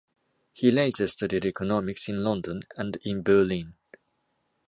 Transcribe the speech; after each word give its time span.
He 0.51 0.71
later 0.71 1.05
studied 1.07 1.45
economics 1.45 2.09
in 2.09 2.23
London 2.23 2.63
and 2.75 2.95
in 3.05 3.21
Berlin. 3.21 3.75